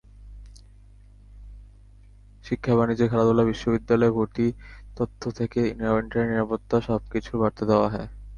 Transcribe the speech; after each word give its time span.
শিক্ষা, 2.45 2.73
বাণিজ্য, 2.77 3.03
খেলাধুলা, 3.11 3.43
বিশ্ববিদ্যালয়ে 3.45 4.15
ভর্তি 4.17 4.45
তথ্য 4.97 5.21
থেকে 5.39 5.59
ইন্টারনেট 5.71 6.13
নিরাপত্তা—সবকিছুর 6.23 7.35
বার্তা 7.41 7.63
দেওয়া 7.69 7.87
হয়। 7.93 8.07